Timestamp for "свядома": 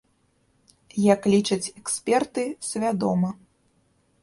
2.71-3.29